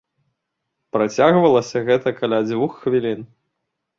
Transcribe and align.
Працягвалася 0.95 1.83
гэта 1.89 2.15
каля 2.21 2.39
дзвюх 2.47 2.81
хвілін. 2.87 3.19